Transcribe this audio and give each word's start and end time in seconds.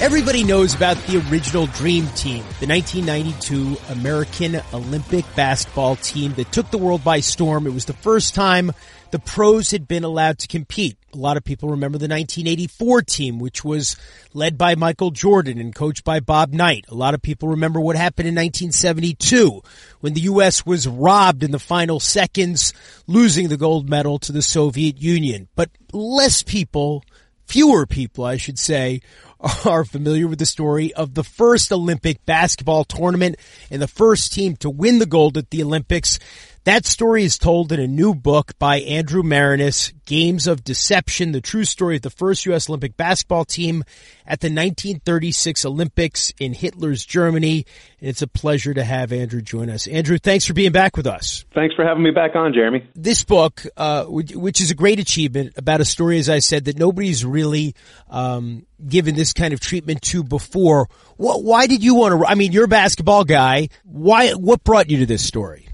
Everybody 0.00 0.44
knows 0.44 0.74
about 0.74 0.96
the 1.06 1.22
original 1.30 1.66
Dream 1.66 2.06
Team, 2.16 2.42
the 2.58 2.66
1992 2.66 3.76
American 3.90 4.62
Olympic 4.72 5.26
basketball 5.36 5.96
team 5.96 6.32
that 6.34 6.50
took 6.50 6.70
the 6.70 6.78
world 6.78 7.04
by 7.04 7.20
storm. 7.20 7.66
It 7.66 7.74
was 7.74 7.84
the 7.84 7.92
first 7.92 8.34
time 8.34 8.72
the 9.10 9.18
pros 9.18 9.70
had 9.72 9.86
been 9.86 10.02
allowed 10.02 10.38
to 10.38 10.48
compete. 10.48 10.96
A 11.12 11.18
lot 11.18 11.36
of 11.36 11.44
people 11.44 11.68
remember 11.68 11.98
the 11.98 12.08
1984 12.08 13.02
team, 13.02 13.38
which 13.38 13.62
was 13.62 13.94
led 14.32 14.56
by 14.56 14.74
Michael 14.74 15.10
Jordan 15.10 15.58
and 15.58 15.74
coached 15.74 16.02
by 16.02 16.18
Bob 16.18 16.54
Knight. 16.54 16.86
A 16.88 16.94
lot 16.94 17.12
of 17.12 17.20
people 17.20 17.50
remember 17.50 17.78
what 17.78 17.96
happened 17.96 18.26
in 18.26 18.34
1972 18.34 19.60
when 20.00 20.14
the 20.14 20.22
U.S. 20.22 20.64
was 20.64 20.88
robbed 20.88 21.42
in 21.42 21.50
the 21.50 21.58
final 21.58 22.00
seconds, 22.00 22.72
losing 23.06 23.48
the 23.48 23.58
gold 23.58 23.90
medal 23.90 24.18
to 24.20 24.32
the 24.32 24.40
Soviet 24.40 24.96
Union. 24.96 25.48
But 25.54 25.68
less 25.92 26.42
people, 26.42 27.04
fewer 27.50 27.84
people, 27.84 28.24
I 28.24 28.36
should 28.36 28.60
say, 28.60 29.00
are 29.66 29.84
familiar 29.84 30.28
with 30.28 30.38
the 30.38 30.46
story 30.46 30.94
of 30.94 31.14
the 31.14 31.24
first 31.24 31.72
Olympic 31.72 32.24
basketball 32.24 32.84
tournament 32.84 33.36
and 33.70 33.82
the 33.82 33.88
first 33.88 34.32
team 34.32 34.54
to 34.56 34.70
win 34.70 35.00
the 35.00 35.06
gold 35.06 35.36
at 35.36 35.50
the 35.50 35.62
Olympics. 35.62 36.20
That 36.64 36.84
story 36.84 37.24
is 37.24 37.38
told 37.38 37.72
in 37.72 37.80
a 37.80 37.86
new 37.86 38.14
book 38.14 38.52
by 38.58 38.80
Andrew 38.80 39.22
Maraniss, 39.22 39.94
Games 40.04 40.46
of 40.46 40.62
Deception, 40.62 41.32
the 41.32 41.40
true 41.40 41.64
story 41.64 41.96
of 41.96 42.02
the 42.02 42.10
first 42.10 42.44
U.S. 42.44 42.68
Olympic 42.68 42.98
basketball 42.98 43.46
team 43.46 43.82
at 44.26 44.40
the 44.40 44.48
1936 44.48 45.64
Olympics 45.64 46.34
in 46.38 46.52
Hitler's 46.52 47.06
Germany. 47.06 47.64
And 47.98 48.10
it's 48.10 48.20
a 48.20 48.26
pleasure 48.26 48.74
to 48.74 48.84
have 48.84 49.10
Andrew 49.10 49.40
join 49.40 49.70
us. 49.70 49.86
Andrew, 49.86 50.18
thanks 50.18 50.44
for 50.44 50.52
being 50.52 50.70
back 50.70 50.98
with 50.98 51.06
us. 51.06 51.46
Thanks 51.54 51.74
for 51.74 51.82
having 51.82 52.02
me 52.02 52.10
back 52.10 52.36
on, 52.36 52.52
Jeremy. 52.52 52.86
This 52.94 53.24
book, 53.24 53.64
uh, 53.78 54.04
which 54.04 54.60
is 54.60 54.70
a 54.70 54.74
great 54.74 55.00
achievement 55.00 55.54
about 55.56 55.80
a 55.80 55.86
story, 55.86 56.18
as 56.18 56.28
I 56.28 56.40
said, 56.40 56.66
that 56.66 56.78
nobody's 56.78 57.24
really 57.24 57.74
um, 58.10 58.66
given 58.86 59.14
this 59.14 59.32
kind 59.32 59.54
of 59.54 59.60
treatment 59.60 60.02
to 60.02 60.22
before. 60.22 60.90
Why 61.16 61.66
did 61.66 61.82
you 61.82 61.94
want 61.94 62.20
to? 62.20 62.26
I 62.26 62.34
mean, 62.34 62.52
you're 62.52 62.66
a 62.66 62.68
basketball 62.68 63.24
guy. 63.24 63.70
Why? 63.84 64.32
What 64.32 64.62
brought 64.62 64.90
you 64.90 64.98
to 64.98 65.06
this 65.06 65.26
story? 65.26 65.69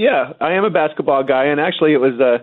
Yeah, 0.00 0.32
I 0.40 0.52
am 0.52 0.64
a 0.64 0.70
basketball 0.70 1.24
guy, 1.24 1.44
and 1.44 1.60
actually, 1.60 1.92
it 1.92 1.98
was 1.98 2.18
a, 2.18 2.38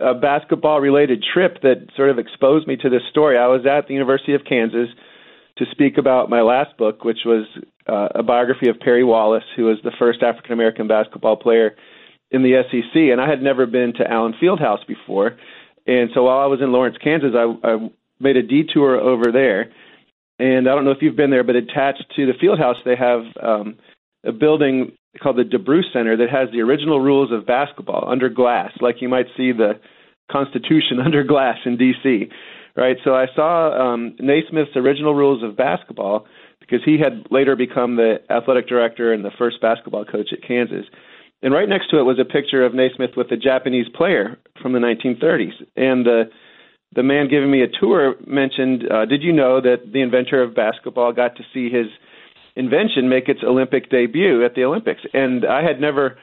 a 0.00 0.14
basketball 0.14 0.80
related 0.80 1.24
trip 1.34 1.60
that 1.62 1.88
sort 1.96 2.08
of 2.08 2.20
exposed 2.20 2.68
me 2.68 2.76
to 2.76 2.88
this 2.88 3.02
story. 3.10 3.36
I 3.36 3.48
was 3.48 3.66
at 3.66 3.88
the 3.88 3.94
University 3.94 4.34
of 4.34 4.42
Kansas 4.48 4.86
to 5.56 5.64
speak 5.72 5.98
about 5.98 6.30
my 6.30 6.40
last 6.40 6.76
book, 6.76 7.02
which 7.02 7.18
was 7.26 7.46
uh, 7.88 8.10
a 8.14 8.22
biography 8.22 8.68
of 8.68 8.78
Perry 8.78 9.02
Wallace, 9.02 9.42
who 9.56 9.64
was 9.64 9.78
the 9.82 9.90
first 9.98 10.22
African 10.22 10.52
American 10.52 10.86
basketball 10.86 11.34
player 11.34 11.74
in 12.30 12.44
the 12.44 12.62
SEC. 12.70 12.94
And 12.94 13.20
I 13.20 13.28
had 13.28 13.42
never 13.42 13.66
been 13.66 13.92
to 13.94 14.08
Allen 14.08 14.34
Fieldhouse 14.40 14.86
before. 14.86 15.36
And 15.84 16.10
so 16.14 16.22
while 16.22 16.38
I 16.38 16.46
was 16.46 16.60
in 16.60 16.70
Lawrence, 16.70 16.96
Kansas, 17.02 17.32
I, 17.34 17.66
I 17.66 17.90
made 18.20 18.36
a 18.36 18.42
detour 18.44 18.94
over 19.00 19.32
there. 19.32 19.72
And 20.38 20.68
I 20.68 20.76
don't 20.76 20.84
know 20.84 20.92
if 20.92 21.02
you've 21.02 21.16
been 21.16 21.30
there, 21.30 21.42
but 21.42 21.56
attached 21.56 22.04
to 22.14 22.26
the 22.26 22.34
Fieldhouse, 22.34 22.76
they 22.84 22.94
have 22.94 23.22
um, 23.42 23.78
a 24.24 24.30
building 24.30 24.92
called 25.20 25.36
the 25.36 25.42
DeBruce 25.42 25.92
Center 25.92 26.16
that 26.16 26.30
has 26.30 26.50
the 26.52 26.60
original 26.60 27.00
rules 27.00 27.32
of 27.32 27.46
basketball 27.46 28.08
under 28.10 28.28
glass, 28.28 28.72
like 28.80 28.96
you 29.00 29.08
might 29.08 29.26
see 29.36 29.52
the 29.52 29.80
Constitution 30.30 31.00
under 31.04 31.24
glass 31.24 31.58
in 31.64 31.76
D.C. 31.76 32.28
Right. 32.76 32.96
So 33.02 33.14
I 33.14 33.26
saw 33.34 33.92
um, 33.92 34.14
Naismith's 34.20 34.76
original 34.76 35.14
rules 35.14 35.42
of 35.42 35.56
basketball 35.56 36.26
because 36.60 36.78
he 36.84 36.96
had 36.96 37.26
later 37.30 37.56
become 37.56 37.96
the 37.96 38.18
athletic 38.30 38.68
director 38.68 39.12
and 39.12 39.24
the 39.24 39.32
first 39.36 39.60
basketball 39.60 40.04
coach 40.04 40.28
at 40.32 40.46
Kansas. 40.46 40.84
And 41.42 41.52
right 41.52 41.68
next 41.68 41.90
to 41.90 41.98
it 41.98 42.02
was 42.02 42.18
a 42.20 42.24
picture 42.24 42.64
of 42.64 42.74
Naismith 42.74 43.16
with 43.16 43.32
a 43.32 43.36
Japanese 43.36 43.86
player 43.94 44.38
from 44.60 44.72
the 44.72 44.78
1930s. 44.78 45.54
And 45.76 46.04
the 46.06 46.30
the 46.94 47.02
man 47.02 47.28
giving 47.28 47.50
me 47.50 47.60
a 47.62 47.68
tour 47.68 48.14
mentioned, 48.26 48.90
uh, 48.90 49.04
"Did 49.04 49.22
you 49.22 49.32
know 49.32 49.60
that 49.60 49.92
the 49.92 50.00
inventor 50.00 50.42
of 50.42 50.54
basketball 50.54 51.12
got 51.12 51.36
to 51.36 51.42
see 51.52 51.68
his 51.68 51.86
invention 52.58 53.08
make 53.08 53.28
its 53.28 53.40
Olympic 53.42 53.88
debut 53.88 54.44
at 54.44 54.54
the 54.54 54.64
Olympics. 54.64 55.00
And 55.14 55.46
I 55.46 55.62
had 55.62 55.80
never 55.80 56.18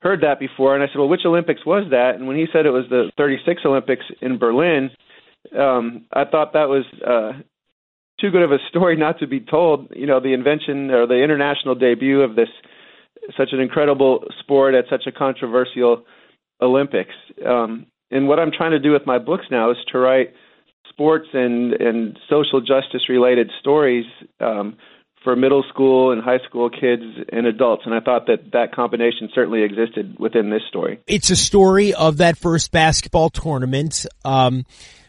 heard 0.00 0.22
that 0.22 0.38
before. 0.38 0.74
And 0.74 0.82
I 0.82 0.86
said, 0.86 0.98
well, 0.98 1.08
which 1.08 1.26
Olympics 1.26 1.66
was 1.66 1.90
that? 1.90 2.14
And 2.14 2.26
when 2.26 2.36
he 2.36 2.46
said 2.52 2.64
it 2.64 2.70
was 2.70 2.84
the 2.88 3.10
36 3.18 3.62
Olympics 3.66 4.04
in 4.22 4.38
Berlin, 4.38 4.90
um, 5.58 6.06
I 6.12 6.24
thought 6.24 6.52
that 6.52 6.68
was 6.68 6.84
uh, 7.06 7.32
too 8.20 8.30
good 8.30 8.42
of 8.42 8.52
a 8.52 8.58
story 8.68 8.96
not 8.96 9.18
to 9.18 9.26
be 9.26 9.40
told. 9.40 9.92
You 9.94 10.06
know, 10.06 10.20
the 10.20 10.32
invention 10.32 10.90
or 10.90 11.06
the 11.06 11.22
international 11.22 11.74
debut 11.74 12.22
of 12.22 12.36
this 12.36 12.48
such 13.36 13.50
an 13.52 13.60
incredible 13.60 14.24
sport 14.40 14.74
at 14.74 14.84
such 14.88 15.04
a 15.06 15.12
controversial 15.12 16.04
Olympics. 16.62 17.14
Um, 17.44 17.86
and 18.10 18.28
what 18.28 18.38
I'm 18.38 18.50
trying 18.50 18.72
to 18.72 18.78
do 18.78 18.92
with 18.92 19.06
my 19.06 19.18
books 19.18 19.46
now 19.50 19.70
is 19.70 19.76
to 19.92 19.98
write 19.98 20.32
sports 20.88 21.28
and 21.32 21.72
and 21.74 22.18
social 22.28 22.60
justice 22.60 23.08
related 23.08 23.50
stories 23.60 24.04
um, 24.40 24.76
for 25.22 25.36
middle 25.36 25.64
school 25.68 26.12
and 26.12 26.22
high 26.22 26.38
school 26.48 26.70
kids 26.70 27.02
and 27.30 27.46
adults. 27.46 27.82
And 27.84 27.94
I 27.94 28.00
thought 28.00 28.26
that 28.26 28.52
that 28.52 28.74
combination 28.74 29.28
certainly 29.34 29.62
existed 29.62 30.16
within 30.18 30.50
this 30.50 30.62
story. 30.68 31.00
It's 31.06 31.30
a 31.30 31.36
story 31.36 31.92
of 31.94 32.18
that 32.18 32.38
first 32.38 32.70
basketball 32.70 33.28
tournament. 33.28 34.06
Um, 34.24 34.64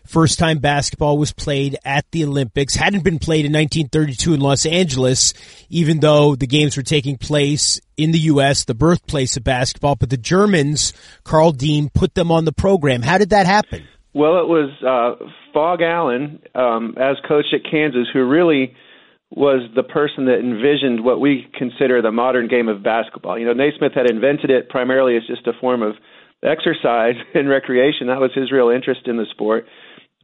first 0.05 0.37
time 0.37 0.59
basketball 0.59 1.17
was 1.17 1.31
played 1.31 1.77
at 1.85 2.05
the 2.11 2.25
Olympics. 2.25 2.75
Hadn't 2.75 3.03
been 3.03 3.19
played 3.19 3.45
in 3.45 3.53
1932 3.53 4.33
in 4.33 4.41
Los 4.41 4.65
Angeles, 4.65 5.33
even 5.69 6.01
though 6.01 6.35
the 6.35 6.47
games 6.47 6.75
were 6.75 6.83
taking 6.83 7.17
place 7.17 7.79
in 7.95 8.11
the 8.11 8.19
U.S., 8.19 8.65
the 8.65 8.75
birthplace 8.75 9.37
of 9.37 9.45
basketball. 9.45 9.95
But 9.95 10.09
the 10.09 10.17
Germans, 10.17 10.91
Carl 11.23 11.53
Diem, 11.53 11.89
put 11.89 12.15
them 12.15 12.31
on 12.31 12.43
the 12.43 12.53
program. 12.53 13.01
How 13.01 13.17
did 13.17 13.29
that 13.29 13.45
happen? 13.45 13.87
Well, 14.13 14.39
it 14.39 14.47
was 14.49 14.71
uh, 14.85 15.25
Phog 15.53 15.81
Allen 15.81 16.41
um, 16.53 16.95
as 16.97 17.15
coach 17.25 17.45
at 17.53 17.61
Kansas 17.69 18.07
who 18.11 18.25
really– 18.25 18.75
was 19.31 19.61
the 19.75 19.83
person 19.83 20.25
that 20.25 20.39
envisioned 20.39 21.03
what 21.03 21.21
we 21.21 21.47
consider 21.57 22.01
the 22.01 22.11
modern 22.11 22.47
game 22.49 22.67
of 22.67 22.83
basketball. 22.83 23.39
You 23.39 23.45
know, 23.45 23.53
Naismith 23.53 23.93
had 23.95 24.09
invented 24.09 24.49
it 24.49 24.69
primarily 24.69 25.15
as 25.15 25.23
just 25.25 25.47
a 25.47 25.53
form 25.59 25.81
of 25.81 25.95
exercise 26.43 27.15
and 27.33 27.47
recreation. 27.47 28.07
That 28.07 28.19
was 28.19 28.31
his 28.35 28.51
real 28.51 28.69
interest 28.69 29.07
in 29.07 29.17
the 29.17 29.25
sport. 29.31 29.65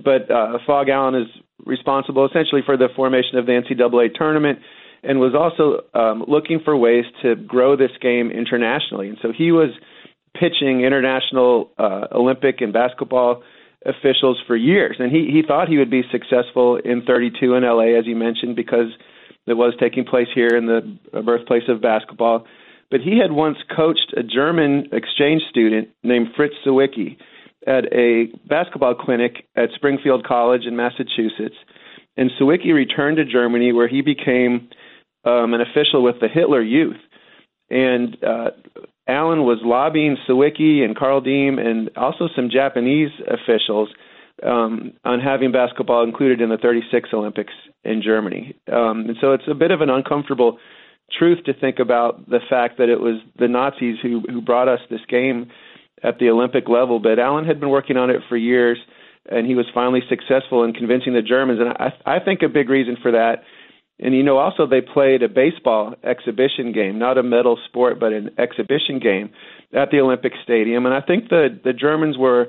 But 0.04 0.30
uh, 0.30 0.60
Phog 0.68 0.90
Allen 0.90 1.16
is 1.16 1.28
responsible 1.66 2.26
essentially 2.26 2.62
for 2.66 2.78
the 2.78 2.90
formation 2.96 3.38
of 3.38 3.46
the 3.46 3.54
NCAA 3.54 4.14
tournament 4.14 4.60
and 5.04 5.20
was 5.20 5.34
also 5.34 5.88
um, 6.00 6.24
looking 6.28 6.60
for 6.64 6.76
ways 6.76 7.06
to 7.24 7.36
grow 7.36 7.76
this 7.76 7.92
game 8.02 8.30
internationally. 8.30 9.10
And 9.10 9.18
so 9.22 9.32
he 9.36 9.52
was 9.52 9.70
pitching 10.40 10.82
international 10.82 11.72
uh, 11.78 12.08
Olympic 12.12 12.62
and 12.62 12.74
basketball 12.74 13.42
officials 13.88 14.38
for 14.46 14.56
years, 14.56 14.98
and 15.00 15.12
he 15.12 15.30
he 15.32 15.42
thought 15.42 15.70
he 15.70 15.78
would 15.78 15.90
be 15.90 16.04
successful 16.12 16.76
in 16.76 17.02
32 17.04 17.56
in 17.56 17.64
LA, 17.64 17.98
as 17.98 18.06
you 18.06 18.16
mentioned, 18.16 18.56
because 18.56 18.92
it 19.48 19.54
was 19.54 19.74
taking 19.80 20.06
place 20.06 20.28
here 20.36 20.56
in 20.56 20.66
the 20.66 21.22
birthplace 21.22 21.64
of 21.70 21.82
basketball. 21.82 22.46
But 22.92 23.02
he 23.02 23.18
had 23.18 23.32
once 23.32 23.58
coached 23.76 24.14
a 24.16 24.24
German 24.24 24.90
exchange 24.92 25.42
student 25.50 25.90
named 26.04 26.28
Fritz 26.36 26.56
Sawicki 26.66 27.18
at 27.66 27.86
a 27.94 28.28
basketball 28.48 28.96
clinic 28.96 29.46
at 29.56 29.70
Springfield 29.76 30.26
College 30.26 30.66
in 30.66 30.76
Massachusetts. 30.76 31.56
And 32.16 32.32
Sawicki 32.40 32.74
returned 32.74 33.18
to 33.18 33.26
Germany, 33.26 33.74
where 33.74 33.88
he 33.88 34.02
became 34.02 34.70
um, 35.26 35.54
an 35.54 35.62
official 35.62 36.02
with 36.02 36.16
the 36.22 36.28
Hitler 36.28 36.62
Youth. 36.62 36.98
And 37.70 38.18
uh, 38.24 38.52
Allen 39.08 39.44
was 39.44 39.60
lobbying 39.64 40.18
Sawicki 40.28 40.84
and 40.84 40.96
Carl 40.96 41.22
Diem 41.22 41.60
and 41.60 41.90
also 41.96 42.28
some 42.36 42.50
Japanese 42.50 43.12
officials 43.28 43.90
um, 44.44 44.94
on 45.06 45.20
having 45.20 45.52
basketball 45.52 46.04
included 46.04 46.42
in 46.42 46.50
the 46.50 46.58
36 46.58 47.10
Olympics 47.14 47.54
in 47.84 48.02
Germany. 48.02 48.56
Um, 48.72 49.06
and 49.08 49.18
so 49.22 49.34
it's 49.34 49.48
a 49.50 49.56
bit 49.56 49.72
of 49.72 49.82
an 49.82 49.90
uncomfortable 49.90 50.60
truth 51.18 51.44
to 51.46 51.54
think 51.54 51.80
about 51.80 52.30
the 52.30 52.40
fact 52.50 52.78
that 52.78 52.90
it 52.90 53.00
was 53.00 53.22
the 53.40 53.48
Nazis 53.48 53.96
who, 54.02 54.22
who 54.30 54.42
brought 54.42 54.68
us 54.68 54.80
this 54.90 55.00
game 55.08 55.50
at 56.04 56.20
the 56.20 56.30
Olympic 56.30 56.68
level. 56.68 57.00
But 57.00 57.20
Allen 57.20 57.46
had 57.46 57.60
been 57.60 57.70
working 57.70 57.98
on 57.98 58.10
it 58.10 58.22
for 58.28 58.36
years, 58.38 58.78
and 59.30 59.48
he 59.48 59.56
was 59.56 59.66
finally 59.74 60.02
successful 60.10 60.64
in 60.64 60.74
convincing 60.74 61.14
the 61.14 61.22
Germans. 61.22 61.60
And 61.60 61.70
I, 61.70 62.18
I 62.18 62.20
think 62.24 62.42
a 62.44 62.50
big 62.50 62.70
reason 62.70 62.98
for 63.02 63.12
that 63.12 63.44
and 64.00 64.14
you 64.14 64.24
know, 64.24 64.38
also 64.38 64.68
they 64.68 64.82
played 64.82 65.24
a 65.24 65.30
baseball 65.30 65.96
exhibition 66.04 66.72
game, 66.72 67.00
not 67.00 67.18
a 67.18 67.24
medal 67.24 67.58
sport, 67.66 68.00
but 68.00 68.14
an 68.14 68.30
exhibition 68.38 69.00
game 69.00 69.32
at 69.74 69.90
the 69.90 70.00
Olympic 70.00 70.34
Stadium. 70.44 70.86
And 70.86 70.94
I 70.94 71.02
think 71.02 71.30
the 71.30 71.60
the 71.64 71.74
Germans 71.74 72.18
were 72.18 72.48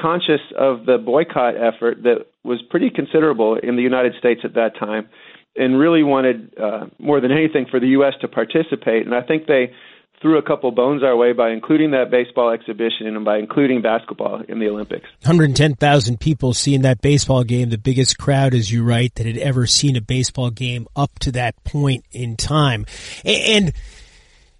conscious 0.00 0.40
of 0.56 0.86
the 0.86 0.98
boycott 0.98 1.54
effort 1.56 2.02
that 2.02 2.26
was 2.44 2.62
pretty 2.70 2.90
considerable 2.90 3.56
in 3.56 3.76
the 3.76 3.82
United 3.82 4.14
States 4.18 4.40
at 4.44 4.54
that 4.54 4.76
time, 4.78 5.08
and 5.56 5.78
really 5.78 6.02
wanted 6.02 6.54
uh, 6.58 6.86
more 6.98 7.20
than 7.20 7.32
anything 7.32 7.66
for 7.68 7.80
the 7.80 7.88
U.S. 7.88 8.14
to 8.20 8.28
participate. 8.28 9.04
And 9.04 9.14
I 9.14 9.22
think 9.22 9.46
they 9.46 9.72
threw 10.20 10.38
a 10.38 10.42
couple 10.42 10.70
bones 10.70 11.02
our 11.02 11.16
way 11.16 11.32
by 11.32 11.50
including 11.50 11.92
that 11.92 12.10
baseball 12.10 12.50
exhibition 12.50 13.06
and 13.06 13.24
by 13.24 13.38
including 13.38 13.82
basketball 13.82 14.42
in 14.48 14.58
the 14.58 14.68
Olympics. 14.68 15.06
110,000 15.22 16.18
people 16.18 16.52
seeing 16.52 16.82
that 16.82 17.00
baseball 17.00 17.44
game, 17.44 17.70
the 17.70 17.78
biggest 17.78 18.18
crowd, 18.18 18.54
as 18.54 18.70
you 18.72 18.82
write, 18.82 19.14
that 19.14 19.26
had 19.26 19.38
ever 19.38 19.66
seen 19.66 19.96
a 19.96 20.00
baseball 20.00 20.50
game 20.50 20.86
up 20.96 21.18
to 21.20 21.32
that 21.32 21.62
point 21.64 22.04
in 22.12 22.36
time. 22.36 22.84
And, 23.24 23.72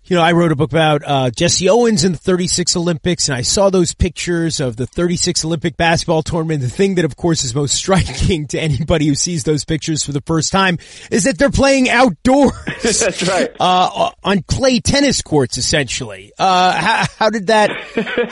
you 0.08 0.16
know, 0.16 0.22
I 0.22 0.32
wrote 0.32 0.52
a 0.52 0.56
book 0.56 0.72
about 0.72 1.02
uh, 1.04 1.30
Jesse 1.30 1.68
Owens 1.68 2.02
in 2.02 2.12
the 2.12 2.18
36 2.18 2.76
Olympics, 2.76 3.28
and 3.28 3.36
I 3.36 3.42
saw 3.42 3.68
those 3.68 3.94
pictures 3.94 4.58
of 4.58 4.76
the 4.76 4.86
36 4.86 5.44
Olympic 5.44 5.76
basketball 5.76 6.22
tournament. 6.22 6.62
The 6.62 6.70
thing 6.70 6.94
that, 6.94 7.04
of 7.04 7.16
course, 7.16 7.44
is 7.44 7.54
most 7.54 7.74
striking 7.76 8.46
to 8.48 8.58
anybody 8.58 9.06
who 9.06 9.14
sees 9.14 9.44
those 9.44 9.66
pictures 9.66 10.02
for 10.02 10.12
the 10.12 10.22
first 10.22 10.50
time 10.50 10.78
is 11.10 11.24
that 11.24 11.38
they're 11.38 11.50
playing 11.50 11.90
outdoors. 11.90 12.54
That's 12.82 13.28
right. 13.28 13.50
Uh, 13.60 14.10
on 14.24 14.42
clay 14.42 14.80
tennis 14.80 15.20
courts, 15.20 15.58
essentially. 15.58 16.32
Uh, 16.38 16.72
how, 16.72 17.04
how 17.18 17.30
did 17.30 17.48
that 17.48 17.70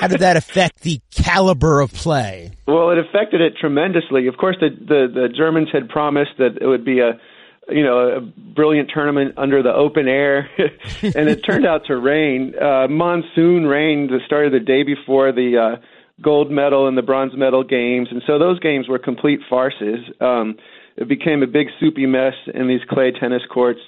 how 0.01 0.09
did 0.09 0.21
that 0.21 0.37
affect 0.37 0.81
the 0.81 1.01
caliber 1.15 1.81
of 1.81 1.93
play? 1.93 2.53
Well, 2.67 2.91
it 2.91 2.99
affected 2.99 3.43
it 3.43 3.55
tremendously. 3.61 4.29
Of 4.29 4.39
course, 4.39 4.57
the 4.61 4.71
the, 4.71 5.09
the 5.13 5.29
Germans 5.29 5.69
had 5.73 5.91
promised 5.91 6.33
that 6.39 6.59
it 6.61 6.67
would 6.67 6.85
be 6.85 7.01
a 7.01 7.21
you 7.69 7.83
know, 7.83 8.17
a 8.17 8.21
brilliant 8.21 8.91
tournament 8.93 9.35
under 9.37 9.63
the 9.63 9.73
open 9.73 10.09
air, 10.09 10.49
and 10.59 11.29
it 11.29 11.43
turned 11.45 11.67
out 11.67 11.87
to 11.87 11.97
rain. 11.97 12.55
Uh, 12.61 12.87
monsoon 12.89 13.67
rain 13.67 14.09
that 14.09 14.21
started 14.25 14.53
the 14.53 14.65
day 14.65 14.83
before 14.83 15.33
the 15.33 15.77
uh, 15.77 15.81
gold 16.23 16.51
medal 16.51 16.87
and 16.87 16.97
the 16.97 17.03
bronze 17.03 17.33
medal 17.37 17.65
games, 17.65 18.09
and 18.11 18.23
so 18.27 18.39
those 18.39 18.61
games 18.61 18.89
were 18.89 18.99
complete 18.99 19.41
farces. 19.51 20.01
Um, 20.21 20.57
it 20.97 21.09
became 21.09 21.43
a 21.43 21.47
big 21.47 21.69
soupy 21.79 22.07
mess 22.07 22.35
in 22.55 22.69
these 22.69 22.81
clay 22.89 23.11
tennis 23.11 23.43
courts. 23.53 23.81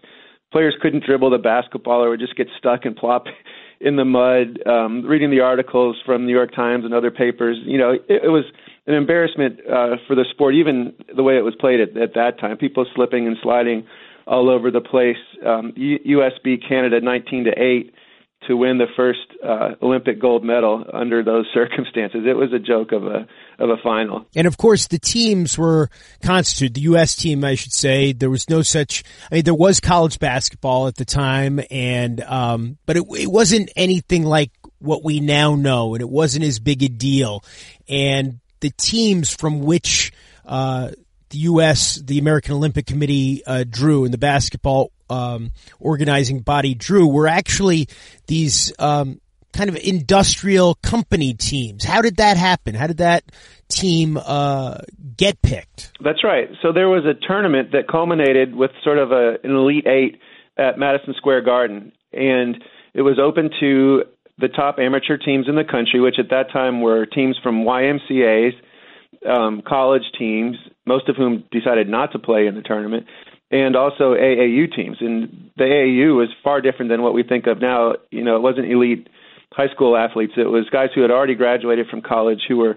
Players 0.51 0.75
couldn't 0.81 1.05
dribble 1.05 1.31
the 1.31 1.39
basketball 1.39 2.03
or 2.03 2.11
would 2.11 2.21
just 2.21 2.37
get 2.37 2.49
stuck 2.59 2.85
and 2.85 2.97
plop 2.97 3.25
in 3.81 3.97
the 3.97 4.05
mud. 4.05 4.67
Um, 4.67 5.05
reading 5.05 5.31
the 5.31 5.41
articles 5.41 5.97
from 6.05 6.27
New 6.27 6.33
York 6.33 6.55
Times 6.55 6.85
and 6.85 6.95
other 6.95 7.11
papers, 7.11 7.57
you 7.65 7.79
know, 7.79 7.93
it, 7.93 8.05
it 8.09 8.29
was 8.29 8.45
an 8.87 8.95
embarrassment 8.95 9.61
uh, 9.61 9.97
for 10.07 10.15
the 10.15 10.25
sport, 10.31 10.55
even 10.55 10.95
the 11.15 11.23
way 11.23 11.37
it 11.37 11.43
was 11.43 11.55
played 11.59 11.81
at, 11.81 11.97
at 11.97 12.15
that 12.15 12.41
time. 12.41 12.57
People 12.57 12.87
slipping 12.95 13.27
and 13.27 13.37
sliding 13.43 13.87
all 14.27 14.51
over 14.51 14.71
the 14.71 14.81
place. 14.81 15.17
Um, 15.45 15.73
U.S. 15.77 16.33
beat 16.43 16.63
Canada 16.69 17.01
19 17.01 17.45
to 17.45 17.51
eight 17.51 17.93
to 18.47 18.57
win 18.57 18.79
the 18.79 18.87
first 18.97 19.21
uh, 19.45 19.75
Olympic 19.83 20.21
gold 20.21 20.45
medal 20.45 20.85
under 20.93 21.23
those 21.23 21.47
circumstances. 21.55 22.23
It 22.27 22.37
was 22.37 22.53
a 22.53 22.59
joke 22.59 22.93
of 22.93 23.05
a 23.05 23.27
of 23.59 23.71
a 23.71 23.77
final. 23.83 24.27
And 24.37 24.47
of 24.47 24.57
course, 24.57 24.87
the 24.87 24.99
teams 24.99 25.59
were 25.59 25.91
constituted. 26.23 26.75
The 26.75 26.83
U.S. 26.83 27.17
team, 27.17 27.45
I 27.45 27.57
should 27.57 27.73
say, 27.73 28.13
there 28.13 28.31
was 28.31 28.49
no 28.49 28.63
such. 28.63 29.03
I 29.31 29.37
mean, 29.37 29.45
there 29.45 29.55
was 29.55 29.81
college 29.81 30.19
basketball 30.19 30.87
at 30.87 30.95
the 30.95 31.05
time, 31.05 31.61
and 31.71 32.21
um, 32.23 32.79
but 32.87 32.97
it, 32.97 33.05
it 33.17 33.31
wasn't 33.31 33.71
anything 33.77 34.25
like 34.25 34.53
what 34.79 35.05
we 35.05 35.21
now 35.21 35.55
know, 35.55 35.95
and 35.95 36.03
it 36.03 36.09
wasn't 36.09 36.45
as 36.45 36.59
big 36.59 36.83
a 36.83 36.89
deal. 36.89 37.43
And 37.89 38.41
the 38.61 38.71
teams 38.71 39.35
from 39.35 39.61
which 39.61 40.13
uh, 40.45 40.91
the 41.31 41.39
U.S., 41.39 41.97
the 41.97 42.19
American 42.19 42.55
Olympic 42.55 42.87
Committee 42.87 43.43
uh, 43.47 43.65
drew, 43.69 44.05
and 44.05 44.13
the 44.13 44.19
basketball 44.19 44.93
um, 45.11 45.51
organizing 45.81 46.41
body 46.41 46.75
drew 46.75 47.09
were 47.09 47.27
actually 47.27 47.89
these 48.27 48.73
um, 48.79 49.21
kind 49.53 49.71
of 49.71 49.77
industrial 49.77 50.75
company 50.77 51.35
teams. 51.35 51.85
How 51.85 52.03
did 52.03 52.17
that 52.17 52.37
happen? 52.37 52.75
How 52.75 52.87
did 52.87 52.99
that 52.99 53.25
team 53.69 54.17
uh, 54.17 54.79
get 55.17 55.41
picked? 55.43 55.93
That's 56.03 56.23
right. 56.25 56.49
So 56.63 56.73
there 56.73 56.89
was 56.89 57.05
a 57.05 57.15
tournament 57.27 57.73
that 57.73 57.89
culminated 57.89 58.55
with 58.55 58.71
sort 58.85 58.99
of 58.99 59.13
a, 59.13 59.37
an 59.43 59.51
elite 59.51 59.87
eight 59.87 60.21
at 60.57 60.79
Madison 60.79 61.15
Square 61.17 61.43
Garden, 61.43 61.93
and 62.13 62.63
it 62.95 63.03
was 63.03 63.19
open 63.23 63.51
to 63.61 64.05
the 64.39 64.49
top 64.49 64.79
amateur 64.79 65.17
teams 65.17 65.47
in 65.49 65.57
the 65.57 65.65
country, 65.65 66.01
which 66.01 66.17
at 66.19 66.31
that 66.31 66.53
time 66.53 66.81
were 66.81 67.07
teams 67.07 67.37
from 67.43 67.65
YMCA's, 67.65 68.55
um, 69.29 69.63
college 69.67 70.05
teams, 70.19 70.57
most 70.89 71.09
of 71.09 71.17
whom 71.17 71.45
decided 71.53 71.89
not 71.89 72.13
to 72.13 72.19
play 72.19 72.47
in 72.47 72.55
the 72.55 72.63
tournament, 72.63 73.07
and 73.51 73.77
also 73.77 74.15
AAU 74.15 74.75
teams. 74.75 74.97
And 75.01 75.51
the 75.57 75.65
AAU 75.65 76.17
was 76.17 76.29
far 76.43 76.61
different 76.61 76.91
than 76.91 77.03
what 77.03 77.15
we 77.15 77.23
think 77.23 77.47
of 77.47 77.61
now. 77.61 77.95
You 78.11 78.25
know, 78.25 78.37
it 78.37 78.43
wasn't 78.43 78.71
elite 78.71 79.09
high 79.53 79.69
school 79.69 79.97
athletes. 79.97 80.33
It 80.37 80.49
was 80.49 80.69
guys 80.71 80.91
who 80.95 81.03
had 81.03 81.11
already 81.11 81.35
graduated 81.35 81.87
from 81.89 82.03
college 82.03 82.41
who 82.49 82.57
were 82.57 82.77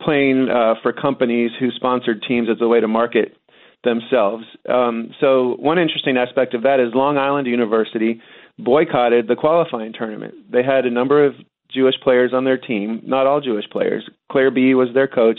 playing 0.00 0.48
uh, 0.50 0.74
for 0.82 0.92
companies 0.92 1.50
who 1.58 1.70
sponsored 1.70 2.22
teams 2.26 2.48
as 2.50 2.58
a 2.60 2.68
way 2.68 2.80
to 2.80 2.88
market 2.88 3.36
themselves. 3.84 4.44
Um, 4.68 5.10
so 5.20 5.56
one 5.58 5.78
interesting 5.78 6.16
aspect 6.16 6.54
of 6.54 6.62
that 6.62 6.80
is 6.80 6.94
Long 6.94 7.18
Island 7.18 7.46
University 7.46 8.20
boycotted 8.58 9.28
the 9.28 9.36
qualifying 9.36 9.92
tournament. 9.92 10.34
They 10.50 10.62
had 10.62 10.86
a 10.86 10.90
number 10.90 11.24
of 11.24 11.34
Jewish 11.72 11.94
players 12.02 12.32
on 12.32 12.44
their 12.44 12.58
team, 12.58 13.02
not 13.04 13.26
all 13.26 13.40
Jewish 13.40 13.68
players. 13.70 14.08
Clair 14.30 14.50
Bee 14.50 14.74
was 14.74 14.88
their 14.94 15.08
coach, 15.08 15.38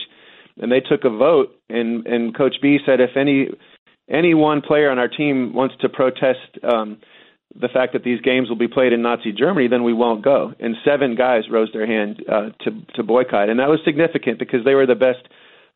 and 0.58 0.72
they 0.72 0.80
took 0.80 1.04
a 1.04 1.10
vote. 1.10 1.57
And 1.70 2.06
And 2.08 2.36
Coach 2.36 2.56
Bee 2.62 2.80
said, 2.86 3.00
if 3.00 3.16
any 3.16 3.50
any 4.10 4.34
one 4.34 4.62
player 4.62 4.90
on 4.90 5.00
our 5.00 5.08
team 5.08 5.54
wants 5.54 5.76
to 5.82 5.90
protest 5.90 6.60
um, 6.64 6.98
the 7.60 7.68
fact 7.68 7.94
that 7.94 8.04
these 8.04 8.22
games 8.22 8.50
will 8.50 8.58
be 8.58 8.68
played 8.68 8.94
in 8.94 9.02
Nazi 9.02 9.32
Germany, 9.32 9.68
then 9.68 9.84
we 9.84 9.94
won't 9.94 10.24
go. 10.24 10.54
And 10.60 10.76
seven 10.86 11.16
guys 11.16 11.44
rose 11.50 11.70
their 11.74 11.88
hand 11.88 12.24
uh, 12.30 12.50
to 12.64 12.72
to 12.96 13.04
boycott, 13.04 13.50
and 13.50 13.60
that 13.60 13.70
was 13.70 13.80
significant 13.84 14.40
because 14.40 14.64
they 14.64 14.76
were 14.76 14.86
the 14.86 14.96
best 14.96 15.28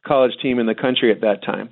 college 0.06 0.34
team 0.42 0.60
in 0.60 0.66
the 0.66 0.76
country 0.76 1.12
at 1.12 1.22
that 1.22 1.44
time. 1.44 1.70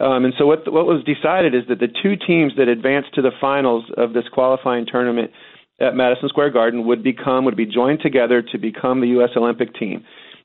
Um, 0.00 0.24
and 0.24 0.34
so 0.38 0.46
what 0.46 0.70
what 0.72 0.86
was 0.86 1.04
decided 1.04 1.54
is 1.54 1.62
that 1.68 1.78
the 1.78 1.88
two 1.88 2.14
teams 2.16 2.52
that 2.56 2.68
advanced 2.68 3.14
to 3.14 3.22
the 3.22 3.32
finals 3.40 3.84
of 3.96 4.12
this 4.12 4.28
qualifying 4.32 4.86
tournament 4.86 5.30
at 5.80 5.94
Madison 5.94 6.28
Square 6.28 6.50
Garden 6.50 6.86
would 6.86 7.02
become 7.02 7.44
would 7.44 7.56
be 7.56 7.66
joined 7.66 8.00
together 8.00 8.42
to 8.42 8.58
become 8.58 9.00
the 9.00 9.08
U.S. 9.08 9.30
Olympic 9.36 9.74
team. 9.74 10.04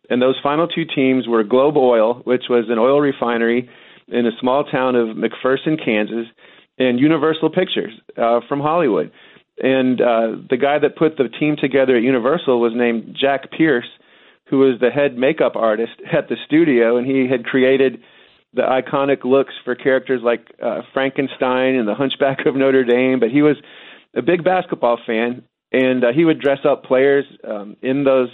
And 0.10 0.22
those 0.22 0.36
final 0.42 0.68
two 0.68 0.86
teams 0.86 1.28
were 1.28 1.44
Globe 1.44 1.78
Oil, 1.78 2.22
which 2.26 2.44
was 2.50 2.66
an 2.70 2.78
oil 2.78 3.02
refinery 3.02 3.70
in 4.08 4.26
a 4.26 4.32
small 4.40 4.64
town 4.64 4.96
of 4.96 5.18
McPherson, 5.18 5.84
Kansas, 5.84 6.28
and 6.78 7.00
Universal 7.00 7.50
Pictures 7.52 7.94
uh, 8.18 8.42
from 8.48 8.60
Hollywood. 8.60 9.12
And 9.58 10.02
uh, 10.02 10.36
the 10.50 10.58
guy 10.58 10.80
that 10.80 10.98
put 10.98 11.18
the 11.18 11.30
team 11.40 11.56
together 11.60 11.96
at 11.96 12.04
Universal 12.04 12.60
was 12.60 12.74
named 12.76 13.18
Jack 13.20 13.52
Pierce, 13.52 13.88
who 14.50 14.60
was 14.60 14.80
the 14.80 14.90
head 14.90 15.18
makeup 15.18 15.56
artist 15.56 15.94
at 16.14 16.28
the 16.30 16.36
studio, 16.46 16.98
and 16.98 17.08
he 17.08 17.28
had 17.30 17.46
created 17.46 18.02
the 18.54 18.62
iconic 18.62 19.26
looks 19.26 19.54
for 19.66 19.76
characters 19.76 20.22
like 20.24 20.48
uh, 20.64 20.82
Frankenstein 20.94 21.76
and 21.76 21.88
the 21.88 21.96
Hunchback 21.96 22.46
of 22.46 22.56
Notre 22.56 22.86
Dame. 22.86 23.20
But 23.20 23.30
he 23.30 23.42
was 23.42 23.58
a 24.16 24.22
big 24.22 24.44
basketball 24.44 24.98
fan, 25.06 25.44
and 25.72 26.04
uh, 26.04 26.08
he 26.16 26.24
would 26.24 26.40
dress 26.40 26.60
up 26.64 26.84
players 26.84 27.26
um, 27.44 27.76
in 27.82 28.06
those 28.06 28.30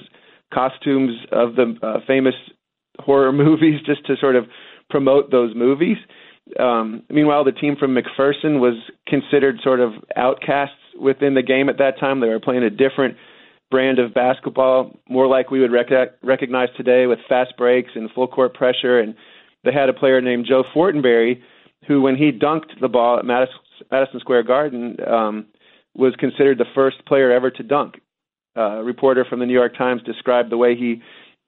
costumes 0.53 1.13
of 1.31 1.55
the 1.55 1.75
uh, 1.81 1.99
famous 2.07 2.35
horror 2.99 3.31
movies 3.43 3.81
just 3.85 4.05
to 4.07 4.15
sort 4.19 4.35
of 4.35 4.45
promote 4.89 5.31
those 5.31 5.55
movies. 5.55 5.97
Um, 6.59 7.03
meanwhile, 7.09 7.43
the 7.43 7.51
team 7.51 7.75
from 7.79 7.95
McPherson 7.95 8.59
was 8.59 8.75
considered 9.07 9.59
sort 9.63 9.79
of 9.79 9.93
outcasts 10.15 10.75
within 10.99 11.33
the 11.33 11.43
game 11.43 11.69
at 11.69 11.77
that 11.77 11.99
time. 11.99 12.19
They 12.19 12.27
were 12.27 12.39
playing 12.39 12.63
a 12.63 12.69
different 12.69 13.15
brand 13.69 13.99
of 13.99 14.13
basketball, 14.13 14.99
more 15.07 15.27
like 15.27 15.49
we 15.49 15.61
would 15.61 15.71
rec- 15.71 16.17
recognize 16.21 16.67
today 16.75 17.05
with 17.07 17.19
fast 17.29 17.55
breaks 17.57 17.91
and 17.95 18.11
full 18.11 18.27
court 18.27 18.53
pressure. 18.53 18.99
And 18.99 19.15
they 19.63 19.71
had 19.71 19.87
a 19.87 19.93
player 19.93 20.19
named 20.19 20.45
Joe 20.47 20.63
Fortenberry, 20.75 21.41
who, 21.87 22.01
when 22.01 22.17
he 22.17 22.31
dunked 22.31 22.79
the 22.81 22.89
ball 22.89 23.17
at 23.17 23.25
Madison, 23.25 23.55
Madison 23.89 24.19
Square 24.19 24.43
Garden, 24.43 24.97
um, 25.07 25.45
was 25.95 26.13
considered 26.19 26.57
the 26.57 26.65
first 26.75 27.05
player 27.05 27.31
ever 27.31 27.49
to 27.49 27.63
dunk. 27.63 27.95
Uh, 28.55 28.79
a 28.79 28.83
reporter 28.83 29.25
from 29.29 29.39
the 29.39 29.45
New 29.45 29.53
York 29.53 29.77
Times 29.77 30.01
described 30.03 30.51
the 30.51 30.57
way 30.57 30.75
he 30.75 31.01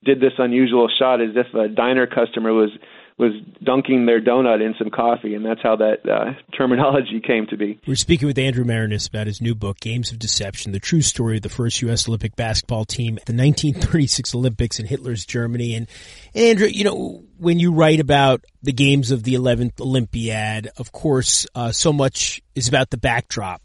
did 0.03 0.19
this 0.19 0.33
unusual 0.37 0.89
shot 0.99 1.21
as 1.21 1.29
if 1.35 1.53
a 1.53 1.67
diner 1.67 2.07
customer 2.07 2.53
was 2.53 2.69
was 3.17 3.31
dunking 3.61 4.07
their 4.07 4.19
donut 4.19 4.65
in 4.65 4.73
some 4.77 4.89
coffee, 4.89 5.35
and 5.35 5.45
that's 5.45 5.61
how 5.61 5.75
that 5.75 5.97
uh, 6.09 6.33
terminology 6.57 7.21
came 7.25 7.45
to 7.47 7.57
be. 7.57 7.79
We're 7.85 7.95
speaking 7.95 8.27
with 8.27 8.39
Andrew 8.39 8.63
Maraniss 8.63 9.07
about 9.07 9.27
his 9.27 9.39
new 9.39 9.53
book, 9.53 9.79
Games 9.79 10.11
of 10.11 10.19
Deception: 10.19 10.71
The 10.71 10.79
True 10.79 11.01
Story 11.01 11.37
of 11.37 11.43
the 11.43 11.49
First 11.49 11.81
U.S. 11.83 12.07
Olympic 12.07 12.35
Basketball 12.35 12.85
Team 12.85 13.17
at 13.17 13.25
the 13.25 13.33
1936 13.33 14.33
Olympics 14.33 14.79
in 14.79 14.85
Hitler's 14.85 15.25
Germany. 15.25 15.75
And, 15.75 15.87
and 16.33 16.45
Andrew, 16.45 16.67
you 16.67 16.83
know, 16.83 17.23
when 17.37 17.59
you 17.59 17.71
write 17.71 17.99
about 17.99 18.43
the 18.63 18.73
games 18.73 19.11
of 19.11 19.23
the 19.23 19.35
11th 19.35 19.79
Olympiad, 19.79 20.69
of 20.77 20.91
course, 20.91 21.45
uh, 21.53 21.71
so 21.71 21.93
much 21.93 22.41
is 22.55 22.67
about 22.67 22.89
the 22.89 22.97
backdrop. 22.97 23.61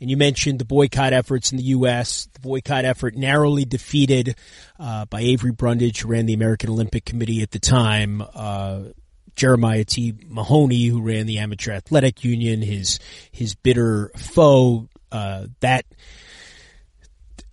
And 0.00 0.10
you 0.10 0.16
mentioned 0.16 0.58
the 0.58 0.64
boycott 0.64 1.12
efforts 1.12 1.50
in 1.50 1.58
the 1.58 1.64
U.S. 1.64 2.28
The 2.32 2.40
boycott 2.40 2.84
effort 2.84 3.16
narrowly 3.16 3.64
defeated 3.64 4.36
uh, 4.78 5.06
by 5.06 5.20
Avery 5.20 5.52
Brundage, 5.52 6.02
who 6.02 6.08
ran 6.08 6.26
the 6.26 6.34
American 6.34 6.70
Olympic 6.70 7.04
Committee 7.04 7.42
at 7.42 7.50
the 7.50 7.58
time. 7.58 8.22
Uh, 8.34 8.80
Jeremiah 9.34 9.84
T. 9.84 10.14
Mahoney, 10.26 10.86
who 10.86 11.00
ran 11.00 11.26
the 11.26 11.38
Amateur 11.38 11.72
Athletic 11.72 12.24
Union, 12.24 12.60
his 12.60 12.98
his 13.30 13.54
bitter 13.54 14.10
foe. 14.16 14.88
Uh, 15.10 15.46
that 15.60 15.86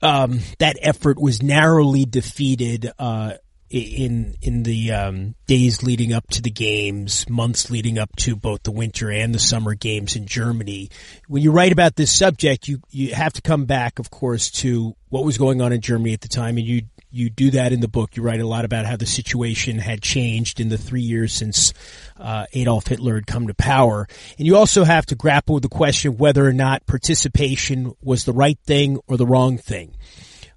um, 0.01 0.39
that 0.59 0.77
effort 0.81 1.19
was 1.19 1.41
narrowly 1.41 2.05
defeated 2.05 2.91
uh, 2.99 3.33
in 3.79 4.35
in 4.41 4.63
the 4.63 4.91
um, 4.91 5.35
days 5.47 5.83
leading 5.83 6.13
up 6.13 6.27
to 6.29 6.41
the 6.41 6.49
games, 6.49 7.27
months 7.29 7.69
leading 7.69 7.97
up 7.97 8.15
to 8.17 8.35
both 8.35 8.63
the 8.63 8.71
winter 8.71 9.11
and 9.11 9.33
the 9.33 9.39
summer 9.39 9.73
games 9.73 10.15
in 10.15 10.25
Germany. 10.25 10.89
When 11.27 11.41
you 11.41 11.51
write 11.51 11.71
about 11.71 11.95
this 11.95 12.15
subject, 12.15 12.67
you 12.67 12.79
you 12.91 13.13
have 13.13 13.33
to 13.33 13.41
come 13.41 13.65
back, 13.65 13.99
of 13.99 14.09
course, 14.09 14.49
to 14.51 14.95
what 15.09 15.23
was 15.23 15.37
going 15.37 15.61
on 15.61 15.73
in 15.73 15.81
Germany 15.81 16.13
at 16.13 16.21
the 16.21 16.27
time, 16.27 16.57
and 16.57 16.65
you 16.65 16.83
you 17.11 17.29
do 17.29 17.51
that 17.51 17.71
in 17.71 17.79
the 17.79 17.87
book. 17.87 18.15
You 18.17 18.23
write 18.23 18.41
a 18.41 18.47
lot 18.47 18.65
about 18.65 18.85
how 18.85 18.97
the 18.97 19.05
situation 19.05 19.79
had 19.79 20.01
changed 20.01 20.59
in 20.59 20.69
the 20.69 20.77
three 20.77 21.01
years 21.01 21.33
since 21.33 21.73
uh, 22.17 22.45
Adolf 22.53 22.87
Hitler 22.87 23.15
had 23.15 23.27
come 23.27 23.47
to 23.47 23.53
power, 23.53 24.07
and 24.37 24.45
you 24.45 24.57
also 24.57 24.83
have 24.83 25.05
to 25.07 25.15
grapple 25.15 25.55
with 25.55 25.63
the 25.63 25.69
question 25.69 26.13
of 26.13 26.19
whether 26.19 26.45
or 26.45 26.53
not 26.53 26.85
participation 26.85 27.93
was 28.01 28.25
the 28.25 28.33
right 28.33 28.59
thing 28.65 28.99
or 29.07 29.17
the 29.17 29.25
wrong 29.25 29.57
thing. 29.57 29.95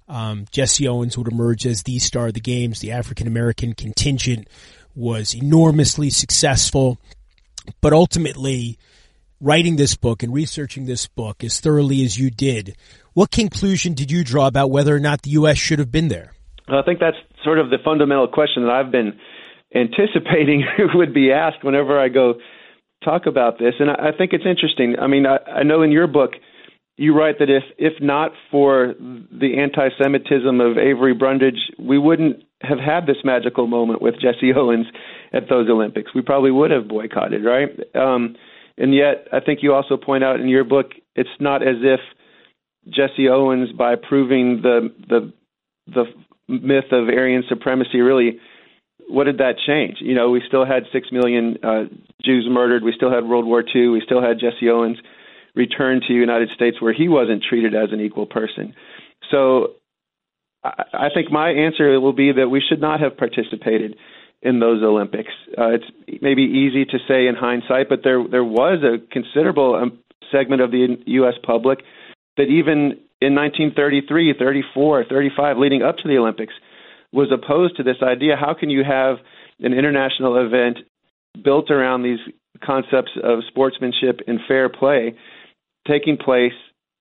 Um, 0.09 0.45
Jesse 0.51 0.87
Owens 0.87 1.17
would 1.17 1.31
emerge 1.31 1.65
as 1.67 1.83
the 1.83 1.99
star 1.99 2.27
of 2.27 2.33
the 2.33 2.39
games. 2.39 2.79
The 2.79 2.91
African 2.91 3.27
American 3.27 3.73
contingent 3.73 4.47
was 4.95 5.35
enormously 5.35 6.09
successful, 6.09 6.97
but 7.79 7.93
ultimately, 7.93 8.77
writing 9.39 9.75
this 9.75 9.95
book 9.95 10.23
and 10.23 10.33
researching 10.33 10.85
this 10.85 11.07
book 11.07 11.43
as 11.43 11.59
thoroughly 11.59 12.03
as 12.03 12.17
you 12.17 12.31
did, 12.31 12.75
what 13.13 13.31
conclusion 13.31 13.93
did 13.93 14.11
you 14.11 14.23
draw 14.23 14.47
about 14.47 14.71
whether 14.71 14.95
or 14.95 14.99
not 14.99 15.21
the 15.21 15.31
U.S. 15.31 15.57
should 15.57 15.79
have 15.79 15.91
been 15.91 16.07
there? 16.07 16.33
I 16.67 16.81
think 16.83 16.99
that's 16.99 17.17
sort 17.43 17.59
of 17.59 17.69
the 17.69 17.77
fundamental 17.83 18.27
question 18.27 18.63
that 18.63 18.71
I've 18.71 18.91
been 18.91 19.17
anticipating 19.75 20.65
would 20.95 21.13
be 21.13 21.31
asked 21.31 21.63
whenever 21.63 21.99
I 21.99 22.09
go 22.09 22.35
talk 23.03 23.25
about 23.25 23.59
this. 23.59 23.75
And 23.79 23.89
I, 23.89 24.11
think 24.17 24.33
it's 24.33 24.45
interesting. 24.45 24.95
I 24.99 25.07
mean, 25.07 25.25
I, 25.25 25.37
I 25.49 25.63
know 25.63 25.81
in 25.81 25.91
your 25.91 26.07
book 26.07 26.31
you 26.99 27.17
write 27.17 27.39
that 27.39 27.49
if 27.49 27.63
if 27.77 27.93
not 28.01 28.31
for 28.51 28.93
the 28.99 29.57
anti-Semitism 29.57 30.59
of 30.59 30.77
Avery 30.77 31.13
Brundage, 31.13 31.71
we 31.79 31.97
wouldn't 31.97 32.43
have 32.61 32.77
had 32.77 33.07
this 33.07 33.15
magical 33.23 33.67
moment 33.67 34.01
with 34.01 34.15
Jesse 34.15 34.51
Owens 34.55 34.85
at 35.31 35.47
those 35.49 35.69
Olympics. 35.69 36.13
We 36.13 36.21
probably 36.21 36.51
would 36.51 36.71
have 36.71 36.89
boycotted, 36.89 37.45
right? 37.45 37.69
Um, 37.95 38.35
and 38.77 38.93
yet, 38.93 39.27
I 39.31 39.39
think 39.39 39.59
you 39.61 39.73
also 39.73 39.95
point 39.95 40.25
out 40.25 40.41
in 40.41 40.49
your 40.49 40.65
book, 40.65 40.91
it's 41.15 41.29
not 41.39 41.61
as 41.61 41.77
if 41.81 42.01
Jesse 42.85 43.29
Owens, 43.29 43.71
by 43.71 43.95
proving 43.95 44.61
the 44.61 44.93
the 45.07 45.31
the 45.87 46.03
myth 46.49 46.91
of 46.91 47.07
Aryan 47.07 47.43
supremacy, 47.47 48.01
really, 48.01 48.39
what 49.07 49.23
did 49.23 49.37
that 49.37 49.55
change? 49.65 49.99
You 50.01 50.15
know, 50.15 50.31
we 50.31 50.41
still 50.45 50.65
had 50.65 50.83
six 50.91 51.07
million 51.13 51.59
uh, 51.63 51.83
Jews 52.25 52.45
murdered. 52.49 52.83
We 52.83 52.91
still 52.93 53.11
had 53.11 53.23
World 53.23 53.45
War 53.45 53.63
II. 53.63 53.87
We 53.87 54.01
still 54.03 54.21
had 54.21 54.37
Jesse 54.37 54.69
Owens 54.69 54.97
return 55.59 55.99
to 55.99 56.07
the 56.07 56.19
United 56.19 56.49
States 56.55 56.81
where 56.81 56.93
he 56.93 57.09
wasn't 57.09 57.43
treated 57.43 57.75
as 57.75 57.89
an 57.91 57.99
equal 57.99 58.25
person. 58.25 58.73
So 59.29 59.75
I, 60.63 60.83
I 60.93 61.07
think 61.13 61.31
my 61.31 61.49
answer 61.49 61.99
will 61.99 62.13
be 62.13 62.31
that 62.31 62.47
we 62.47 62.61
should 62.67 62.79
not 62.79 63.01
have 63.01 63.17
participated 63.17 63.97
in 64.41 64.59
those 64.59 64.81
Olympics. 64.81 65.33
Uh, 65.57 65.75
it's 65.75 65.89
maybe 66.21 66.43
easy 66.43 66.85
to 66.85 66.97
say 67.07 67.27
in 67.27 67.35
hindsight, 67.35 67.89
but 67.89 67.99
there 68.03 68.23
there 68.25 68.43
was 68.43 68.79
a 68.83 68.97
considerable 69.11 69.75
um, 69.75 69.99
segment 70.31 70.61
of 70.61 70.71
the 70.71 70.97
U.S. 71.19 71.35
public 71.43 71.79
that 72.37 72.47
even 72.47 72.97
in 73.21 73.35
1933, 73.35 74.35
34, 74.39 75.05
35, 75.09 75.57
leading 75.57 75.83
up 75.83 75.97
to 75.97 76.07
the 76.07 76.17
Olympics, 76.17 76.53
was 77.11 77.27
opposed 77.33 77.75
to 77.77 77.83
this 77.83 77.97
idea. 78.01 78.35
How 78.39 78.53
can 78.53 78.69
you 78.69 78.83
have 78.87 79.17
an 79.59 79.73
international 79.73 80.37
event 80.45 80.77
built 81.43 81.69
around 81.69 82.03
these 82.03 82.19
concepts 82.63 83.11
of 83.21 83.39
sportsmanship 83.47 84.21
and 84.27 84.39
fair 84.47 84.69
play 84.69 85.15
taking 85.89 86.17
place 86.17 86.53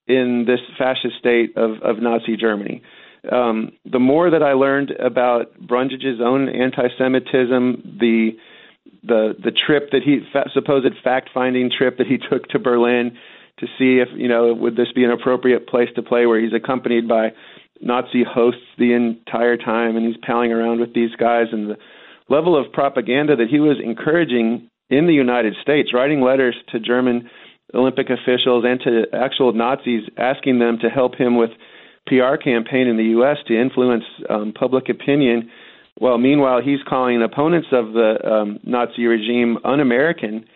in 0.06 0.44
this 0.46 0.60
fascist 0.78 1.18
state 1.18 1.56
of, 1.56 1.82
of 1.82 2.02
Nazi 2.02 2.36
Germany. 2.36 2.82
Um, 3.30 3.72
the 3.84 3.98
more 3.98 4.30
that 4.30 4.42
I 4.42 4.52
learned 4.52 4.92
about 4.92 5.58
Brundage's 5.60 6.20
own 6.24 6.48
anti-Semitism, 6.48 7.98
the 8.00 8.30
the 9.02 9.34
the 9.42 9.52
trip 9.52 9.90
that 9.92 10.02
he 10.02 10.20
fa- 10.32 10.50
supposed 10.54 10.94
fact-finding 11.04 11.70
trip 11.76 11.98
that 11.98 12.06
he 12.06 12.16
took 12.30 12.48
to 12.48 12.58
Berlin 12.58 13.16
to 13.58 13.66
see 13.78 13.98
if 13.98 14.08
you 14.16 14.28
know 14.28 14.54
would 14.54 14.76
this 14.76 14.92
be 14.94 15.04
an 15.04 15.10
appropriate 15.10 15.68
place 15.68 15.88
to 15.96 16.02
play, 16.02 16.26
where 16.26 16.40
he's 16.40 16.54
accompanied 16.54 17.08
by 17.08 17.30
Nazi 17.80 18.24
hosts 18.24 18.62
the 18.78 18.92
entire 18.92 19.56
time, 19.56 19.96
and 19.96 20.06
he's 20.06 20.16
palling 20.24 20.52
around 20.52 20.80
with 20.80 20.94
these 20.94 21.14
guys, 21.18 21.46
and 21.52 21.70
the 21.70 21.76
level 22.28 22.56
of 22.58 22.72
propaganda 22.72 23.36
that 23.36 23.48
he 23.50 23.60
was 23.60 23.76
encouraging 23.82 24.70
in 24.90 25.06
the 25.06 25.12
United 25.12 25.54
States, 25.60 25.92
writing 25.92 26.20
letters 26.20 26.56
to 26.70 26.80
German 26.80 27.28
Olympic 27.74 28.08
officials 28.10 28.64
and 28.66 28.80
to 28.80 29.04
actual 29.12 29.52
Nazis 29.52 30.02
asking 30.16 30.58
them 30.58 30.78
to 30.80 30.88
help 30.88 31.14
him 31.14 31.36
with 31.36 31.50
PR 32.06 32.36
campaign 32.36 32.86
in 32.86 32.96
the 32.96 33.04
U.S. 33.18 33.36
to 33.46 33.60
influence 33.60 34.04
um, 34.30 34.52
public 34.58 34.88
opinion. 34.88 35.50
Well, 36.00 36.16
meanwhile 36.18 36.62
he's 36.62 36.78
calling 36.88 37.22
opponents 37.22 37.68
of 37.72 37.92
the 37.92 38.16
um, 38.24 38.60
Nazi 38.64 39.04
regime 39.04 39.58
un-American. 39.64 40.46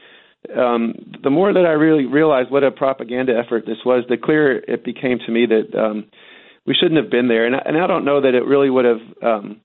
Um, 0.56 0.94
the 1.22 1.30
more 1.30 1.52
that 1.52 1.66
I 1.66 1.72
really 1.72 2.06
realized 2.06 2.50
what 2.50 2.64
a 2.64 2.70
propaganda 2.70 3.32
effort 3.36 3.64
this 3.66 3.78
was, 3.84 4.04
the 4.08 4.16
clearer 4.16 4.60
it 4.66 4.84
became 4.84 5.18
to 5.26 5.32
me 5.32 5.46
that 5.46 5.78
um, 5.78 6.06
we 6.66 6.74
shouldn't 6.74 7.00
have 7.00 7.10
been 7.10 7.28
there. 7.28 7.46
And 7.46 7.56
I, 7.56 7.62
and 7.66 7.76
I 7.76 7.86
don't 7.86 8.04
know 8.04 8.20
that 8.22 8.34
it 8.34 8.44
really 8.44 8.70
would 8.70 8.84
have. 8.84 9.00
Um, 9.22 9.60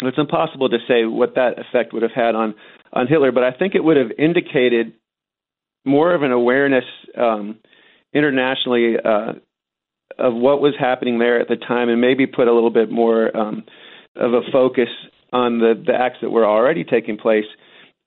it's 0.00 0.18
impossible 0.18 0.68
to 0.68 0.78
say 0.86 1.04
what 1.04 1.36
that 1.36 1.58
effect 1.58 1.92
would 1.92 2.02
have 2.02 2.12
had 2.12 2.34
on 2.34 2.54
on 2.92 3.06
Hitler, 3.06 3.32
but 3.32 3.44
I 3.44 3.52
think 3.52 3.74
it 3.74 3.84
would 3.84 3.96
have 3.96 4.10
indicated 4.18 4.92
more 5.86 6.14
of 6.14 6.22
an 6.22 6.32
awareness 6.32 6.84
um, 7.16 7.58
internationally 8.12 8.96
uh, 9.02 9.32
of 10.18 10.34
what 10.34 10.60
was 10.60 10.74
happening 10.78 11.18
there 11.18 11.40
at 11.40 11.48
the 11.48 11.56
time, 11.56 11.88
and 11.88 12.00
maybe 12.00 12.26
put 12.26 12.48
a 12.48 12.52
little 12.52 12.70
bit 12.70 12.90
more 12.90 13.34
um, 13.36 13.64
of 14.16 14.32
a 14.32 14.40
focus 14.52 14.88
on 15.32 15.58
the, 15.58 15.74
the 15.86 15.92
acts 15.92 16.18
that 16.22 16.30
were 16.30 16.46
already 16.46 16.84
taking 16.84 17.18
place 17.18 17.44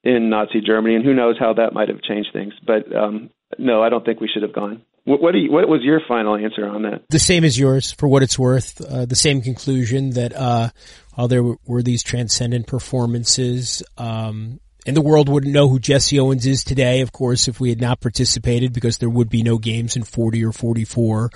in 0.04 0.30
Nazi 0.30 0.62
Germany, 0.66 0.96
and 0.96 1.06
who 1.06 1.14
knows 1.14 1.38
how 1.40 1.54
that 1.54 1.74
might 1.74 1.90
have 1.90 2.02
changed 2.02 2.30
things. 2.34 2.54
But 2.66 2.96
um, 2.96 3.30
no, 3.58 3.84
I 3.84 3.90
don't 3.90 4.06
think 4.06 4.22
we 4.22 4.30
should 4.32 4.44
have 4.44 4.54
gone. 4.54 4.82
What, 5.06 5.22
what, 5.22 5.36
you, 5.36 5.52
what, 5.52 5.68
was 5.68 5.82
your 5.82 6.02
final 6.08 6.36
answer 6.36 6.68
on 6.68 6.84
that? 6.84 7.04
The 7.10 7.20
same 7.20 7.44
as 7.44 7.58
yours, 7.58 7.92
for 7.92 8.08
what 8.08 8.24
it's 8.24 8.38
worth. 8.38 8.80
Uh, 8.82 9.06
the 9.06 9.16
same 9.16 9.42
conclusion 9.42 10.12
that 10.12 10.34
uh, 10.34 10.70
while 11.16 11.28
there 11.28 11.44
were, 11.44 11.82
these 11.82 12.04
transcendent 12.04 12.68
performances, 12.68 13.82
um, 13.98 14.60
and 14.86 14.96
the 14.96 15.02
world 15.02 15.28
wouldn't 15.28 15.54
know 15.54 15.68
who 15.68 15.80
Jesse 15.80 16.20
Owens 16.20 16.46
is 16.46 16.64
today, 16.64 17.02
of 17.02 17.12
course, 17.12 17.48
if 17.48 17.60
we 17.60 17.70
had 17.70 17.82
not 17.82 18.00
participated 18.00 18.74
because 18.74 18.98
there 18.98 19.10
would 19.10 19.30
be 19.30 19.44
no 19.44 19.58
games 19.58 19.96
in 19.96 20.04
40 20.04 20.46
or 20.46 20.52
44. 20.52 21.32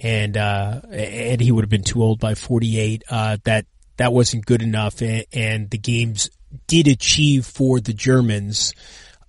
And, 0.00 0.36
uh, 0.36 0.82
and 0.90 1.40
he 1.40 1.52
would 1.52 1.64
have 1.64 1.70
been 1.70 1.82
too 1.82 2.02
old 2.02 2.20
by 2.20 2.34
48. 2.34 3.02
Uh, 3.08 3.38
that, 3.44 3.64
that 3.96 4.12
wasn't 4.12 4.44
good 4.44 4.62
enough. 4.62 5.00
And, 5.00 5.24
and 5.32 5.70
the 5.70 5.78
games 5.78 6.28
did 6.66 6.86
achieve 6.86 7.46
for 7.46 7.80
the 7.80 7.94
Germans, 7.94 8.74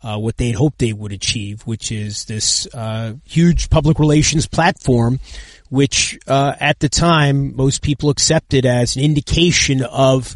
uh, 0.03 0.17
what 0.17 0.35
they 0.35 0.47
had 0.47 0.55
hoped 0.55 0.79
they 0.79 0.91
would 0.91 1.13
achieve, 1.13 1.61
which 1.61 1.89
is 1.89 2.25
this, 2.25 2.67
uh, 2.73 3.13
huge 3.23 3.69
public 3.69 3.97
relations 3.97 4.45
platform, 4.45 5.21
which, 5.69 6.19
uh, 6.27 6.53
at 6.59 6.79
the 6.79 6.89
time, 6.89 7.55
most 7.55 7.81
people 7.81 8.09
accepted 8.09 8.65
as 8.65 8.97
an 8.97 9.03
indication 9.03 9.83
of, 9.83 10.35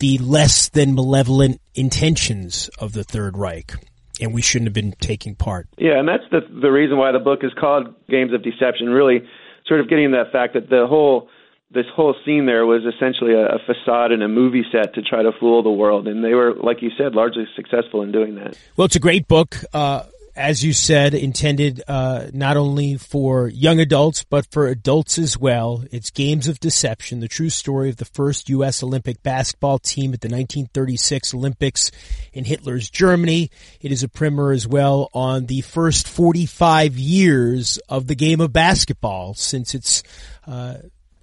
the 0.00 0.18
less 0.18 0.68
than 0.68 0.94
malevolent 0.94 1.60
intentions 1.74 2.68
of 2.78 2.92
the 2.92 3.04
Third 3.04 3.38
Reich. 3.38 3.72
And 4.20 4.34
we 4.34 4.42
shouldn't 4.42 4.66
have 4.66 4.74
been 4.74 4.92
taking 5.00 5.34
part. 5.34 5.68
Yeah, 5.78 5.98
and 5.98 6.06
that's 6.06 6.24
the 6.30 6.40
the 6.60 6.70
reason 6.70 6.98
why 6.98 7.12
the 7.12 7.18
book 7.18 7.40
is 7.42 7.52
called 7.58 7.94
Games 8.08 8.34
of 8.34 8.42
Deception. 8.42 8.90
Really, 8.90 9.22
sort 9.66 9.80
of 9.80 9.88
getting 9.88 10.10
that 10.10 10.30
fact 10.30 10.52
that 10.54 10.68
the 10.68 10.86
whole 10.86 11.30
this 11.70 11.86
whole 11.94 12.14
scene 12.24 12.44
there 12.44 12.66
was 12.66 12.82
essentially 12.84 13.32
a, 13.32 13.46
a, 13.46 13.58
facade 13.64 14.10
and 14.12 14.22
a 14.22 14.28
movie 14.28 14.64
set 14.72 14.92
to 14.94 15.02
try 15.02 15.22
to 15.22 15.30
fool 15.38 15.62
the 15.62 15.70
world, 15.70 16.08
and 16.08 16.24
they 16.24 16.34
were, 16.34 16.54
like 16.54 16.82
you 16.82 16.90
said, 16.98 17.14
largely 17.14 17.44
successful 17.54 18.02
in 18.02 18.10
doing 18.10 18.34
that. 18.34 18.58
Well, 18.76 18.86
it's 18.86 18.96
a 18.96 19.00
great 19.00 19.28
book. 19.28 19.56
Uh, 19.72 20.02
as 20.40 20.64
you 20.64 20.72
said, 20.72 21.12
intended 21.12 21.82
uh, 21.86 22.28
not 22.32 22.56
only 22.56 22.96
for 22.96 23.46
young 23.48 23.78
adults 23.78 24.24
but 24.24 24.50
for 24.50 24.66
adults 24.66 25.18
as 25.18 25.36
well. 25.36 25.84
It's 25.92 26.10
Games 26.10 26.48
of 26.48 26.58
Deception, 26.58 27.20
the 27.20 27.28
true 27.28 27.50
story 27.50 27.90
of 27.90 27.98
the 27.98 28.06
first 28.06 28.48
U.S. 28.48 28.82
Olympic 28.82 29.22
basketball 29.22 29.78
team 29.78 30.14
at 30.14 30.22
the 30.22 30.28
1936 30.28 31.34
Olympics 31.34 31.90
in 32.32 32.46
Hitler's 32.46 32.88
Germany. 32.88 33.50
It 33.82 33.92
is 33.92 34.02
a 34.02 34.08
primer 34.08 34.52
as 34.52 34.66
well 34.66 35.10
on 35.12 35.44
the 35.44 35.60
first 35.60 36.08
45 36.08 36.96
years 36.96 37.78
of 37.90 38.06
the 38.06 38.14
game 38.14 38.40
of 38.40 38.50
basketball 38.50 39.34
since 39.34 39.74
its 39.74 40.02
uh, 40.46 40.76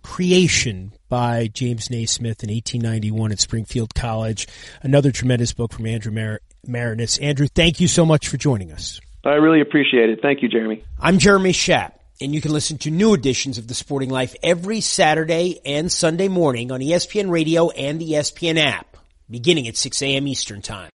creation 0.03 0.93
by 1.09 1.47
James 1.47 1.89
Naismith 1.89 2.43
in 2.43 2.51
1891 2.51 3.31
at 3.31 3.39
Springfield 3.39 3.95
College. 3.95 4.47
Another 4.83 5.12
tremendous 5.12 5.53
book 5.53 5.74
from 5.74 5.88
Andrew 5.88 6.12
Mar- 6.12 6.41
Martinus. 6.67 7.17
Andrew, 7.17 7.47
thank 7.47 7.79
you 7.79 7.88
so 7.88 8.05
much 8.05 8.27
for 8.27 8.38
joining 8.38 8.71
us. 8.71 9.01
I 9.27 9.36
really 9.36 9.60
appreciate 9.60 10.10
it. 10.10 10.22
Thank 10.22 10.41
you, 10.41 10.48
Jeremy. 10.48 10.84
I'm 11.00 11.17
Jeremy 11.17 11.51
Schaap, 11.51 11.91
and 12.22 12.34
you 12.34 12.39
can 12.39 12.53
listen 12.53 12.77
to 12.79 12.89
new 12.89 13.13
editions 13.13 13.57
of 13.57 13.67
The 13.67 13.74
Sporting 13.74 14.10
Life 14.10 14.36
every 14.41 14.79
Saturday 14.79 15.60
and 15.65 15.91
Sunday 15.91 16.29
morning 16.29 16.72
on 16.72 16.79
ESPN 16.79 17.29
Radio 17.29 17.69
and 17.69 18.00
the 18.00 18.12
ESPN 18.13 18.57
app, 18.57 18.96
beginning 19.29 19.67
at 19.67 19.75
6 19.75 20.01
a.m. 20.01 20.27
Eastern 20.27 20.62
Time. 20.62 20.86